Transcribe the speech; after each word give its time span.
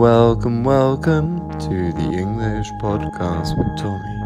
Welcome, 0.00 0.64
welcome 0.64 1.44
to 1.58 1.92
the 1.92 2.08
English 2.16 2.70
podcast 2.80 3.52
with 3.58 3.76
Tommy 3.76 4.16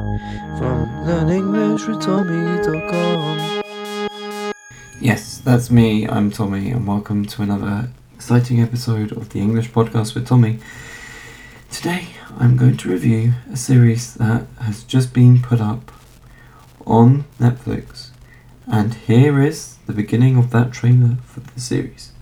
from 0.56 0.86
learnenglishwithtommy.com. 1.04 3.62
Yes, 5.00 5.38
that's 5.38 5.72
me. 5.72 6.06
I'm 6.06 6.30
Tommy, 6.30 6.70
and 6.70 6.86
welcome 6.86 7.24
to 7.24 7.42
another 7.42 7.90
exciting 8.14 8.62
episode 8.62 9.10
of 9.10 9.30
the 9.30 9.40
English 9.40 9.72
podcast 9.72 10.14
with 10.14 10.28
Tommy. 10.28 10.60
Today, 11.72 12.06
I'm 12.38 12.56
going 12.56 12.76
to 12.76 12.88
review 12.88 13.32
a 13.52 13.56
series 13.56 14.14
that 14.14 14.46
has 14.60 14.84
just 14.84 15.12
been 15.12 15.42
put 15.42 15.60
up 15.60 15.90
on 16.86 17.24
Netflix, 17.40 18.10
and 18.68 18.94
here 18.94 19.42
is 19.42 19.78
the 19.86 19.92
beginning 19.92 20.36
of 20.36 20.52
that 20.52 20.70
trailer 20.70 21.16
for 21.24 21.40
the 21.40 21.58
series. 21.58 22.12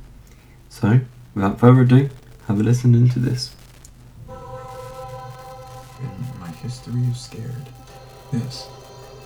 So, 0.71 1.01
without 1.35 1.61
further 1.61 1.83
ado, 1.83 2.09
have 2.47 2.61
a 2.61 2.63
listen 2.63 2.95
into 2.95 3.19
this. 3.19 3.55
In 4.29 6.09
my 6.41 6.49
history 6.49 7.07
of 7.09 7.17
scared, 7.17 7.69
this 8.33 8.69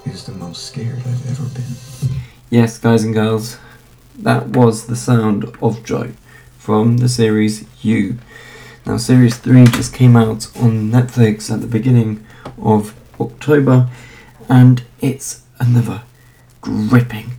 is 0.04 0.24
the 0.24 0.32
most 0.32 0.64
scared 0.64 0.98
I've 0.98 1.30
ever 1.30 1.48
been. 1.48 2.20
Yes, 2.50 2.78
guys 2.78 3.04
and 3.04 3.14
girls, 3.14 3.58
that 4.18 4.48
was 4.48 4.86
the 4.86 4.96
sound 4.96 5.44
of 5.60 5.84
Joe 5.84 6.12
from 6.58 6.98
the 6.98 7.08
series 7.08 7.64
You. 7.82 8.18
Now, 8.84 8.98
series 8.98 9.36
3 9.38 9.64
just 9.66 9.92
came 9.94 10.16
out 10.16 10.48
on 10.56 10.90
Netflix 10.90 11.50
at 11.50 11.60
the 11.60 11.66
beginning 11.66 12.24
of 12.60 12.94
October, 13.20 13.88
and 14.48 14.84
it's 15.00 15.42
another 15.58 16.02
gripping, 16.60 17.32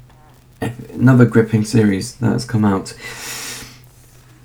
another 0.59 1.25
gripping 1.25 1.63
series 1.63 2.15
that 2.15 2.31
has 2.31 2.45
come 2.45 2.65
out. 2.65 2.93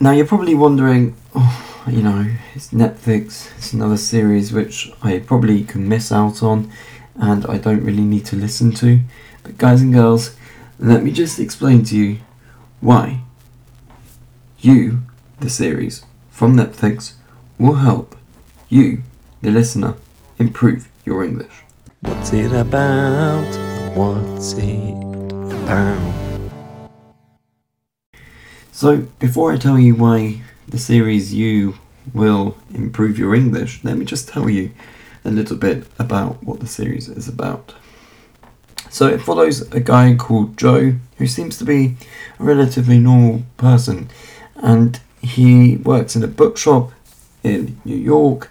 Now, 0.02 0.10
you're 0.10 0.26
probably 0.26 0.56
wondering, 0.56 1.14
oh, 1.32 1.84
you 1.86 2.02
know, 2.02 2.26
it's 2.56 2.70
Netflix, 2.70 3.56
it's 3.56 3.72
another 3.72 3.96
series 3.96 4.52
which 4.52 4.90
I 5.00 5.20
probably 5.20 5.62
can 5.62 5.88
miss 5.88 6.10
out 6.10 6.42
on 6.42 6.72
and 7.14 7.46
I 7.46 7.58
don't 7.58 7.84
really 7.84 8.02
need 8.02 8.26
to 8.26 8.34
listen 8.34 8.72
to. 8.72 8.98
But, 9.44 9.58
guys 9.58 9.80
and 9.80 9.94
girls, 9.94 10.34
let 10.80 11.04
me 11.04 11.12
just 11.12 11.38
explain 11.38 11.84
to 11.84 11.96
you 11.96 12.18
why 12.80 13.20
you, 14.58 15.02
the 15.38 15.48
series 15.48 16.04
from 16.32 16.56
Netflix, 16.56 17.12
will 17.56 17.76
help 17.76 18.16
you, 18.68 19.04
the 19.40 19.52
listener, 19.52 19.94
improve 20.36 20.88
your 21.04 21.22
English. 21.22 21.62
What's 22.00 22.32
it 22.32 22.50
about? 22.50 23.96
What's 23.96 24.54
it 24.54 24.94
about? 25.62 26.31
So, 28.74 29.02
before 29.18 29.52
I 29.52 29.58
tell 29.58 29.78
you 29.78 29.94
why 29.94 30.40
the 30.66 30.78
series 30.78 31.34
You 31.34 31.74
will 32.14 32.56
improve 32.72 33.18
your 33.18 33.34
English, 33.34 33.84
let 33.84 33.98
me 33.98 34.06
just 34.06 34.28
tell 34.28 34.48
you 34.48 34.70
a 35.26 35.30
little 35.30 35.58
bit 35.58 35.86
about 35.98 36.42
what 36.42 36.60
the 36.60 36.66
series 36.66 37.06
is 37.06 37.28
about. 37.28 37.74
So, 38.88 39.08
it 39.08 39.20
follows 39.20 39.60
a 39.72 39.80
guy 39.80 40.14
called 40.14 40.56
Joe 40.56 40.94
who 41.18 41.26
seems 41.26 41.58
to 41.58 41.64
be 41.64 41.96
a 42.40 42.44
relatively 42.44 42.98
normal 42.98 43.42
person 43.58 44.08
and 44.56 44.98
he 45.20 45.76
works 45.76 46.16
in 46.16 46.24
a 46.24 46.26
bookshop 46.26 46.92
in 47.44 47.78
New 47.84 47.96
York 47.96 48.50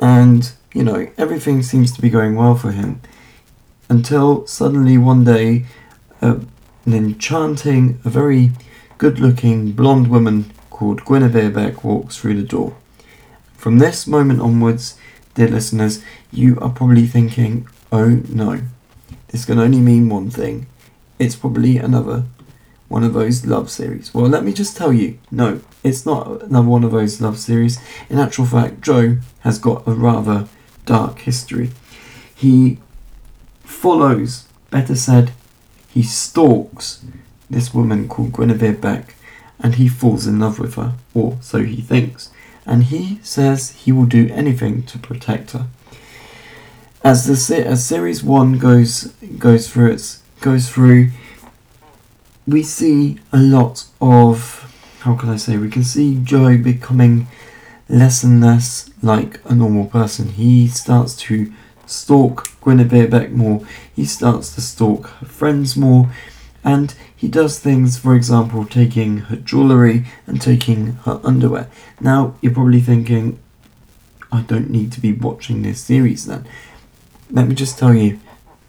and 0.00 0.52
you 0.72 0.84
know 0.84 1.08
everything 1.18 1.64
seems 1.64 1.90
to 1.92 2.00
be 2.00 2.10
going 2.10 2.36
well 2.36 2.54
for 2.54 2.70
him 2.70 3.00
until 3.88 4.46
suddenly 4.46 4.96
one 4.96 5.24
day 5.24 5.64
uh, 6.22 6.36
an 6.86 6.94
enchanting, 6.94 8.00
a 8.04 8.08
very 8.08 8.52
good 8.98 9.20
looking 9.20 9.70
blonde 9.70 10.08
woman 10.08 10.52
called 10.70 11.04
Guinevere 11.04 11.50
Beck 11.50 11.84
walks 11.84 12.16
through 12.16 12.34
the 12.34 12.46
door. 12.46 12.76
From 13.56 13.78
this 13.78 14.08
moment 14.08 14.40
onwards, 14.40 14.98
dear 15.34 15.46
listeners, 15.46 16.02
you 16.32 16.58
are 16.58 16.70
probably 16.70 17.06
thinking, 17.06 17.68
oh 17.92 18.22
no, 18.28 18.62
this 19.28 19.44
can 19.44 19.60
only 19.60 19.78
mean 19.78 20.08
one 20.08 20.30
thing. 20.30 20.66
It's 21.20 21.36
probably 21.36 21.78
another 21.78 22.24
one 22.88 23.04
of 23.04 23.12
those 23.12 23.46
love 23.46 23.70
series. 23.70 24.12
Well, 24.12 24.28
let 24.28 24.42
me 24.42 24.52
just 24.52 24.76
tell 24.76 24.92
you, 24.92 25.20
no, 25.30 25.60
it's 25.84 26.04
not 26.04 26.42
another 26.42 26.68
one 26.68 26.82
of 26.82 26.90
those 26.90 27.20
love 27.20 27.38
series. 27.38 27.78
In 28.10 28.18
actual 28.18 28.46
fact, 28.46 28.80
Joe 28.80 29.18
has 29.40 29.60
got 29.60 29.86
a 29.86 29.92
rather 29.92 30.48
dark 30.86 31.20
history. 31.20 31.70
He 32.34 32.78
follows, 33.62 34.46
better 34.70 34.96
said, 34.96 35.30
he 35.88 36.02
stalks 36.02 37.04
this 37.50 37.72
woman 37.72 38.08
called 38.08 38.32
Guinevere 38.32 38.80
Beck 38.80 39.14
and 39.60 39.74
he 39.74 39.88
falls 39.88 40.26
in 40.26 40.38
love 40.38 40.58
with 40.58 40.74
her, 40.74 40.94
or 41.14 41.38
so 41.40 41.62
he 41.62 41.80
thinks, 41.80 42.30
and 42.64 42.84
he 42.84 43.18
says 43.22 43.70
he 43.70 43.92
will 43.92 44.06
do 44.06 44.28
anything 44.32 44.82
to 44.84 44.98
protect 44.98 45.52
her. 45.52 45.66
As 47.02 47.26
the 47.26 47.66
as 47.66 47.84
series 47.84 48.22
one 48.22 48.58
goes 48.58 49.12
goes 49.38 49.68
through 49.68 49.92
its 49.92 50.22
goes 50.40 50.68
through, 50.68 51.10
we 52.46 52.62
see 52.62 53.18
a 53.32 53.38
lot 53.38 53.84
of 54.00 54.64
how 55.00 55.14
can 55.14 55.28
I 55.28 55.36
say 55.36 55.56
we 55.56 55.70
can 55.70 55.84
see 55.84 56.20
Joe 56.22 56.58
becoming 56.58 57.26
less 57.88 58.22
and 58.22 58.40
less 58.40 58.90
like 59.02 59.40
a 59.44 59.54
normal 59.54 59.86
person. 59.86 60.30
He 60.30 60.68
starts 60.68 61.16
to 61.16 61.52
stalk 61.86 62.48
Guinevere 62.60 63.08
Beck 63.08 63.30
more. 63.30 63.66
He 63.94 64.04
starts 64.04 64.54
to 64.54 64.60
stalk 64.60 65.08
her 65.20 65.26
friends 65.26 65.76
more 65.76 66.10
and 66.64 66.94
he 67.14 67.28
does 67.28 67.58
things, 67.58 67.98
for 67.98 68.14
example, 68.14 68.64
taking 68.64 69.18
her 69.18 69.36
jewellery 69.36 70.04
and 70.26 70.40
taking 70.40 70.94
her 71.04 71.20
underwear. 71.24 71.68
Now, 72.00 72.34
you're 72.40 72.54
probably 72.54 72.80
thinking, 72.80 73.38
I 74.30 74.42
don't 74.42 74.70
need 74.70 74.92
to 74.92 75.00
be 75.00 75.12
watching 75.12 75.62
this 75.62 75.80
series 75.80 76.26
then. 76.26 76.46
Let 77.30 77.48
me 77.48 77.54
just 77.54 77.78
tell 77.78 77.94
you, 77.94 78.18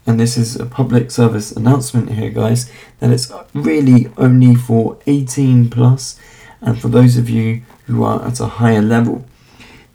and 0.06 0.20
this 0.20 0.38
is 0.38 0.56
a 0.56 0.66
public 0.66 1.12
service 1.12 1.52
announcement 1.52 2.12
here, 2.12 2.30
guys, 2.30 2.72
that 3.00 3.12
it's 3.12 3.32
really 3.54 4.12
only 4.18 4.56
for 4.56 4.98
18 5.06 5.70
plus, 5.70 6.20
and 6.62 6.80
for 6.80 6.88
those 6.88 7.18
of 7.18 7.30
you 7.30 7.62
who 7.86 8.04
are 8.04 8.26
at 8.26 8.40
a 8.40 8.46
higher 8.46 8.82
level. 8.82 9.26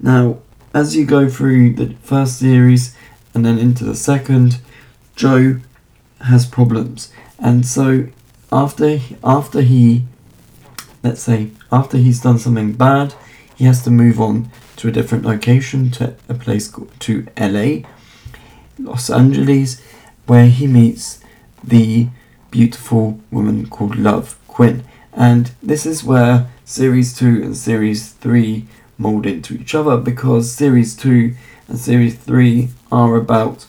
Now, 0.00 0.38
as 0.72 0.96
you 0.96 1.06
go 1.06 1.28
through 1.28 1.74
the 1.74 1.94
first 2.02 2.38
series 2.38 2.96
and 3.32 3.44
then 3.44 3.58
into 3.58 3.84
the 3.84 3.94
second, 3.94 4.60
Joe 5.16 5.60
has 6.20 6.46
problems 6.46 7.12
and 7.38 7.66
so 7.66 8.06
after 8.52 8.98
after 9.22 9.60
he 9.60 10.04
let's 11.02 11.22
say 11.22 11.50
after 11.70 11.98
he's 11.98 12.20
done 12.20 12.38
something 12.38 12.72
bad, 12.72 13.14
he 13.54 13.64
has 13.64 13.82
to 13.84 13.90
move 13.90 14.20
on 14.20 14.50
to 14.76 14.88
a 14.88 14.92
different 14.92 15.24
location 15.24 15.90
to 15.90 16.14
a 16.28 16.34
place 16.34 16.68
called, 16.68 16.90
to 17.00 17.26
LA, 17.38 17.86
Los 18.78 19.10
Angeles, 19.10 19.80
where 20.26 20.48
he 20.48 20.66
meets 20.66 21.20
the 21.62 22.08
beautiful 22.50 23.20
woman 23.30 23.68
called 23.68 23.96
Love 23.96 24.38
Quinn. 24.48 24.84
And 25.12 25.52
this 25.62 25.86
is 25.86 26.02
where 26.02 26.50
series 26.64 27.16
2 27.16 27.42
and 27.42 27.56
series 27.56 28.10
3 28.10 28.66
mold 28.98 29.26
into 29.26 29.54
each 29.54 29.74
other 29.74 29.96
because 29.96 30.52
series 30.52 30.96
2 30.96 31.34
and 31.68 31.78
series 31.78 32.16
3 32.16 32.70
are 32.90 33.16
about 33.16 33.66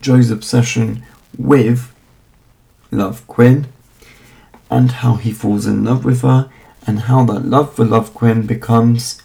Joe's 0.00 0.30
obsession 0.30 1.04
with 1.38 1.93
Love 2.96 3.26
Quinn 3.26 3.66
and 4.70 4.90
how 4.90 5.14
he 5.16 5.32
falls 5.32 5.66
in 5.66 5.84
love 5.84 6.04
with 6.04 6.22
her 6.22 6.50
and 6.86 7.00
how 7.00 7.24
that 7.24 7.44
love 7.44 7.74
for 7.74 7.84
Love 7.84 8.14
Quinn 8.14 8.46
becomes 8.46 9.22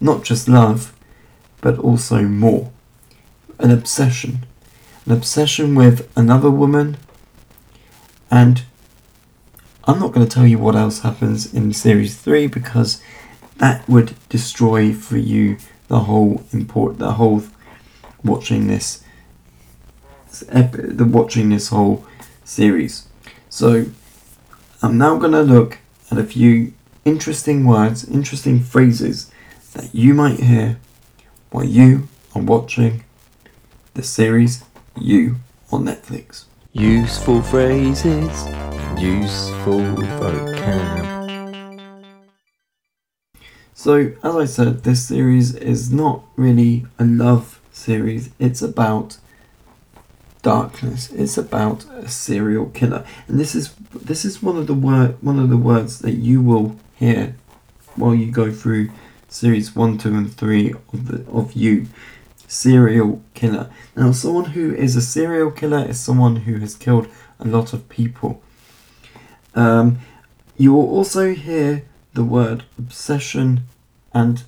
not 0.00 0.24
just 0.24 0.48
love 0.48 0.94
but 1.60 1.78
also 1.78 2.22
more. 2.22 2.70
An 3.58 3.70
obsession. 3.70 4.46
An 5.06 5.12
obsession 5.12 5.74
with 5.74 6.08
another 6.16 6.50
woman 6.50 6.96
and 8.30 8.62
I'm 9.84 9.98
not 9.98 10.12
going 10.12 10.26
to 10.26 10.32
tell 10.32 10.46
you 10.46 10.58
what 10.58 10.76
else 10.76 11.00
happens 11.00 11.52
in 11.52 11.72
series 11.72 12.16
3 12.16 12.46
because 12.46 13.02
that 13.56 13.88
would 13.88 14.14
destroy 14.28 14.92
for 14.92 15.16
you 15.16 15.56
the 15.88 16.00
whole 16.00 16.44
import 16.52 16.98
the 16.98 17.12
whole 17.12 17.42
watching 18.22 18.66
this 18.68 19.02
the 20.50 21.08
watching 21.10 21.48
this 21.48 21.68
whole 21.68 22.04
series. 22.48 23.06
So 23.48 23.86
I'm 24.82 24.98
now 24.98 25.18
going 25.18 25.32
to 25.32 25.42
look 25.42 25.78
at 26.10 26.18
a 26.18 26.24
few 26.24 26.72
interesting 27.04 27.64
words, 27.66 28.08
interesting 28.08 28.60
phrases 28.60 29.30
that 29.74 29.94
you 29.94 30.14
might 30.14 30.40
hear 30.40 30.78
while 31.50 31.64
you 31.64 32.08
are 32.34 32.42
watching 32.42 33.04
the 33.94 34.02
series 34.02 34.64
You 34.98 35.36
on 35.70 35.84
Netflix. 35.84 36.44
Useful 36.72 37.42
phrases, 37.42 38.46
useful 38.98 39.80
vocab. 39.96 41.18
So, 43.74 44.12
as 44.22 44.36
I 44.36 44.44
said, 44.44 44.84
this 44.84 45.06
series 45.06 45.54
is 45.54 45.92
not 45.92 46.24
really 46.36 46.86
a 46.98 47.04
love 47.04 47.60
series, 47.72 48.30
it's 48.38 48.60
about 48.60 49.18
darkness. 50.48 51.10
It's 51.12 51.36
about 51.36 51.84
a 51.90 52.08
serial 52.08 52.70
killer, 52.70 53.04
and 53.26 53.38
this 53.38 53.54
is 53.54 53.74
this 54.10 54.24
is 54.24 54.42
one 54.42 54.56
of 54.56 54.66
the 54.66 54.80
word 54.88 55.10
one 55.20 55.38
of 55.38 55.50
the 55.50 55.62
words 55.70 55.98
that 55.98 56.16
you 56.28 56.40
will 56.40 56.68
hear 56.96 57.36
while 57.96 58.14
you 58.14 58.30
go 58.30 58.50
through 58.50 58.90
series 59.28 59.76
one, 59.76 59.98
two, 59.98 60.14
and 60.14 60.32
three 60.32 60.72
of 60.92 61.08
the 61.08 61.18
of 61.30 61.52
you, 61.52 61.86
serial 62.46 63.20
killer. 63.34 63.68
Now, 63.94 64.12
someone 64.12 64.46
who 64.56 64.74
is 64.74 64.96
a 64.96 65.02
serial 65.02 65.50
killer 65.50 65.84
is 65.84 66.00
someone 66.00 66.36
who 66.46 66.54
has 66.60 66.74
killed 66.74 67.08
a 67.38 67.46
lot 67.46 67.74
of 67.74 67.88
people. 67.90 68.42
Um, 69.54 69.98
you 70.56 70.72
will 70.72 70.88
also 70.88 71.34
hear 71.34 71.84
the 72.14 72.24
word 72.24 72.64
obsession 72.78 73.64
and 74.14 74.44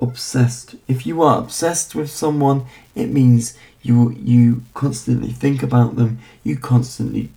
obsessed. 0.00 0.74
If 0.88 1.06
you 1.06 1.22
are 1.22 1.38
obsessed 1.38 1.94
with 1.94 2.10
someone, 2.10 2.66
it 2.94 3.08
means 3.08 3.56
you 3.82 4.12
you 4.12 4.62
constantly 4.74 5.32
think 5.32 5.62
about 5.62 5.96
them, 5.96 6.18
you 6.44 6.56
constantly 6.56 7.30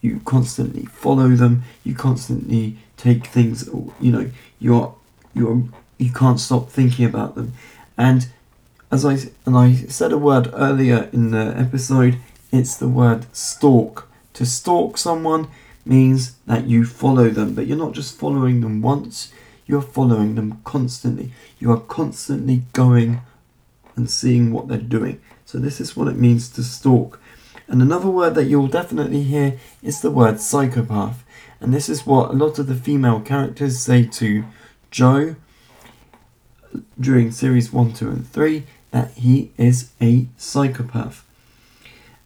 you 0.00 0.20
constantly 0.24 0.84
follow 0.86 1.28
them, 1.28 1.62
you 1.84 1.94
constantly 1.94 2.76
take 2.96 3.26
things 3.26 3.68
you 4.00 4.12
know, 4.12 4.30
you're 4.58 4.94
you're 5.34 5.62
you 5.98 6.12
can't 6.12 6.40
stop 6.40 6.70
thinking 6.70 7.04
about 7.04 7.34
them. 7.34 7.52
And 7.96 8.28
as 8.90 9.04
I 9.04 9.14
and 9.46 9.56
I 9.56 9.74
said 9.74 10.12
a 10.12 10.18
word 10.18 10.50
earlier 10.52 11.08
in 11.12 11.30
the 11.30 11.54
episode, 11.56 12.18
it's 12.50 12.76
the 12.76 12.88
word 12.88 13.26
stalk. 13.34 14.08
To 14.34 14.46
stalk 14.46 14.98
someone 14.98 15.48
means 15.84 16.36
that 16.46 16.66
you 16.66 16.84
follow 16.84 17.28
them, 17.28 17.54
but 17.54 17.66
you're 17.66 17.78
not 17.78 17.92
just 17.92 18.18
following 18.18 18.60
them 18.60 18.82
once, 18.82 19.32
you're 19.72 19.80
following 19.80 20.34
them 20.34 20.60
constantly. 20.64 21.32
You 21.58 21.72
are 21.72 21.80
constantly 21.80 22.62
going 22.74 23.22
and 23.96 24.10
seeing 24.10 24.52
what 24.52 24.68
they're 24.68 24.76
doing. 24.76 25.18
So, 25.46 25.58
this 25.58 25.80
is 25.80 25.96
what 25.96 26.08
it 26.08 26.16
means 26.16 26.50
to 26.50 26.62
stalk. 26.62 27.18
And 27.68 27.80
another 27.80 28.08
word 28.08 28.34
that 28.34 28.44
you'll 28.44 28.68
definitely 28.68 29.22
hear 29.22 29.58
is 29.82 30.02
the 30.02 30.10
word 30.10 30.40
psychopath. 30.40 31.24
And 31.58 31.72
this 31.72 31.88
is 31.88 32.06
what 32.06 32.30
a 32.30 32.34
lot 32.34 32.58
of 32.58 32.66
the 32.66 32.74
female 32.74 33.20
characters 33.20 33.80
say 33.80 34.04
to 34.04 34.44
Joe 34.90 35.36
during 37.00 37.30
series 37.30 37.72
1, 37.72 37.94
2, 37.94 38.08
and 38.08 38.28
3 38.28 38.64
that 38.90 39.12
he 39.12 39.52
is 39.56 39.90
a 40.02 40.26
psychopath. 40.36 41.24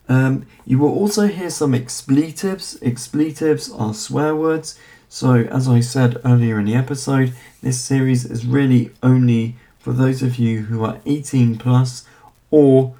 Um, 0.08 0.46
you 0.64 0.78
will 0.78 0.92
also 0.92 1.28
hear 1.28 1.50
some 1.50 1.74
expletives. 1.74 2.76
Expletives 2.82 3.70
are 3.70 3.94
swear 3.94 4.34
words. 4.34 4.78
So, 5.08 5.34
as 5.34 5.68
I 5.68 5.80
said 5.80 6.20
earlier 6.24 6.58
in 6.58 6.66
the 6.66 6.74
episode, 6.74 7.32
this 7.62 7.80
series 7.80 8.24
is 8.24 8.44
really 8.44 8.90
only 9.02 9.56
for 9.78 9.92
those 9.92 10.22
of 10.22 10.36
you 10.36 10.62
who 10.62 10.84
are 10.84 11.00
18 11.06 11.58
plus 11.58 12.04
or, 12.50 12.94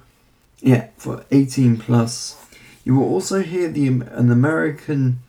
yeah, 0.59 0.87
for 0.97 1.25
18 1.31 1.77
plus. 1.77 2.35
You 2.85 2.95
will 2.95 3.07
also 3.07 3.41
hear 3.41 3.69
the 3.69 3.87
an 3.87 4.31
American 4.31 5.19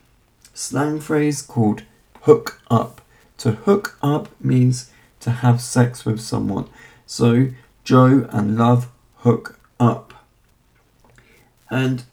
slang 0.55 1.01
phrase 1.01 1.43
called 1.43 1.83
hook 2.23 2.61
up. 2.71 3.01
To 3.39 3.53
hook 3.53 3.99
up 4.03 4.29
means 4.41 4.91
to 5.21 5.31
have 5.31 5.61
sex 5.61 6.05
with 6.05 6.21
someone. 6.21 6.69
So, 7.07 7.49
Joe 7.85 8.29
and 8.31 8.57
Love 8.57 8.89
hook 9.19 9.59
up 9.81 10.15
and 11.71 12.05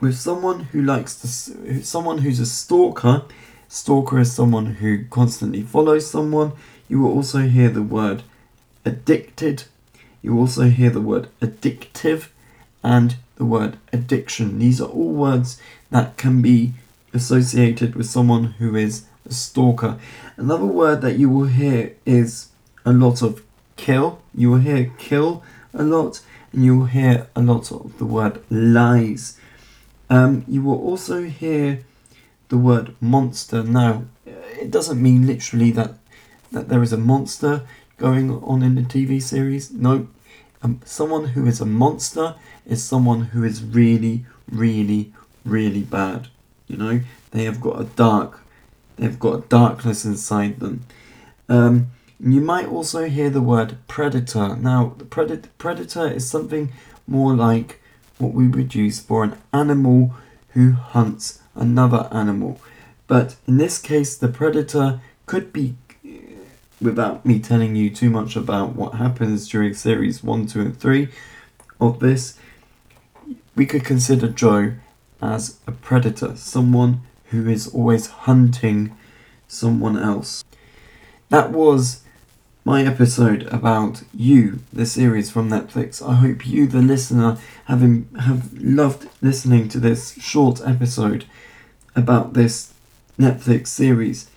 with 0.00 0.16
someone 0.16 0.60
who 0.60 0.82
likes 0.82 1.20
to 1.20 1.82
someone 1.82 2.18
who's 2.18 2.40
a 2.40 2.46
stalker 2.46 3.24
stalker 3.70 4.18
is 4.18 4.32
someone 4.32 4.66
who 4.66 5.04
constantly 5.06 5.62
follows 5.62 6.10
someone. 6.10 6.52
You 6.88 7.00
will 7.00 7.12
also 7.12 7.42
hear 7.42 7.70
the 7.70 7.82
word 7.82 8.24
addicted. 8.84 9.62
You 10.20 10.34
will 10.34 10.40
also 10.40 10.64
hear 10.64 10.90
the 10.90 11.00
word 11.00 11.28
addictive 11.40 12.28
and 12.82 13.14
the 13.36 13.44
word 13.44 13.78
addiction. 13.92 14.58
These 14.58 14.80
are 14.80 14.88
all 14.88 15.12
words 15.12 15.62
that 15.90 16.16
can 16.16 16.42
be 16.42 16.72
associated 17.14 17.94
with 17.94 18.06
someone 18.06 18.44
who 18.58 18.74
is 18.74 19.04
a 19.24 19.32
stalker. 19.32 19.98
Another 20.36 20.66
word 20.66 21.00
that 21.02 21.16
you 21.16 21.30
will 21.30 21.46
hear 21.46 21.94
is 22.04 22.48
a 22.84 22.92
lot 22.92 23.22
of 23.22 23.42
kill. 23.76 24.20
You 24.34 24.50
will 24.50 24.58
hear 24.58 24.92
kill 24.98 25.44
a 25.72 25.84
lot 25.84 26.20
and 26.52 26.64
you 26.64 26.76
will 26.76 26.86
hear 26.86 27.28
a 27.36 27.40
lot 27.40 27.70
of 27.70 27.96
the 27.98 28.04
word 28.04 28.42
lies. 28.50 29.38
Um, 30.08 30.44
you 30.48 30.62
will 30.62 30.80
also 30.80 31.22
hear 31.22 31.84
the 32.50 32.58
word 32.58 32.94
monster. 33.00 33.62
Now, 33.62 34.04
it 34.26 34.70
doesn't 34.70 35.02
mean 35.02 35.26
literally 35.26 35.70
that 35.72 35.94
that 36.52 36.68
there 36.68 36.82
is 36.82 36.92
a 36.92 36.98
monster 36.98 37.62
going 37.96 38.30
on 38.42 38.62
in 38.62 38.74
the 38.74 38.82
TV 38.82 39.22
series. 39.22 39.70
No, 39.70 40.08
um, 40.62 40.80
someone 40.84 41.26
who 41.26 41.46
is 41.46 41.60
a 41.60 41.66
monster 41.66 42.34
is 42.66 42.82
someone 42.82 43.26
who 43.26 43.44
is 43.44 43.62
really, 43.62 44.26
really, 44.50 45.12
really 45.44 45.82
bad. 45.82 46.28
You 46.66 46.76
know, 46.76 47.00
they 47.30 47.44
have 47.44 47.60
got 47.60 47.80
a 47.80 47.84
dark, 47.84 48.40
they've 48.96 49.18
got 49.18 49.34
a 49.34 49.48
darkness 49.48 50.04
inside 50.04 50.60
them. 50.60 50.84
Um, 51.48 51.92
you 52.18 52.40
might 52.40 52.66
also 52.66 53.08
hear 53.08 53.30
the 53.30 53.40
word 53.40 53.78
predator. 53.88 54.56
Now, 54.56 54.94
the 54.98 55.04
pred- 55.04 55.48
predator 55.56 56.06
is 56.06 56.28
something 56.28 56.72
more 57.06 57.34
like 57.34 57.80
what 58.18 58.34
we 58.34 58.46
would 58.46 58.74
use 58.74 59.00
for 59.00 59.24
an 59.24 59.38
animal 59.52 60.14
who 60.50 60.72
hunts 60.72 61.40
another 61.60 62.08
animal. 62.10 62.60
But 63.06 63.36
in 63.46 63.58
this 63.58 63.78
case, 63.78 64.16
the 64.16 64.28
predator 64.28 65.00
could 65.26 65.52
be, 65.52 65.76
without 66.80 67.24
me 67.24 67.38
telling 67.38 67.76
you 67.76 67.90
too 67.90 68.10
much 68.10 68.34
about 68.34 68.74
what 68.74 68.94
happens 68.94 69.48
during 69.48 69.74
series 69.74 70.24
1, 70.24 70.46
2, 70.46 70.60
and 70.60 70.76
3 70.76 71.08
of 71.80 72.00
this, 72.00 72.38
we 73.54 73.66
could 73.66 73.84
consider 73.84 74.28
Joe 74.28 74.74
as 75.20 75.58
a 75.66 75.72
predator, 75.72 76.34
someone 76.36 77.02
who 77.26 77.48
is 77.48 77.68
always 77.68 78.06
hunting 78.06 78.96
someone 79.46 79.98
else. 79.98 80.44
That 81.28 81.52
was 81.52 82.02
my 82.64 82.84
episode 82.84 83.44
about 83.44 84.02
you, 84.12 84.60
the 84.72 84.84
series 84.84 85.30
from 85.30 85.48
Netflix. 85.48 86.06
I 86.06 86.14
hope 86.14 86.46
you, 86.46 86.66
the 86.66 86.82
listener, 86.82 87.38
have 87.66 87.80
have 88.20 88.52
loved 88.52 89.08
listening 89.22 89.68
to 89.70 89.80
this 89.80 90.12
short 90.20 90.60
episode 90.66 91.24
about 91.96 92.34
this 92.34 92.74
Netflix 93.18 93.68
series, 93.68 94.30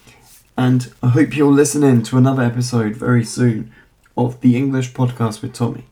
and 0.58 0.94
I 1.02 1.10
hope 1.10 1.36
you'll 1.36 1.52
listen 1.52 1.84
in 1.84 2.04
to 2.04 2.18
another 2.18 2.44
episode 2.44 2.96
very 2.96 3.26
soon 3.26 3.74
of 4.18 4.40
the 4.42 4.56
English 4.56 4.94
podcast 4.94 5.42
with 5.42 5.54
Tommy. 5.54 5.86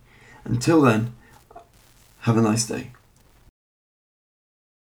Until 0.45 0.81
then, 0.81 1.13
have 2.21 2.37
a 2.37 2.41
nice 2.41 2.65
day. 2.65 2.91